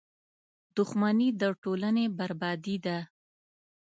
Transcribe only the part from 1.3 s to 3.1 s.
د ټولنې بربادي ده.